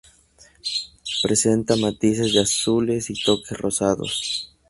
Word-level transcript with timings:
Presenta 1.21 1.75
matices 1.75 2.33
de 2.33 2.39
azules 2.39 3.11
y 3.11 3.21
toques 3.23 3.55
rosados. 3.55 4.49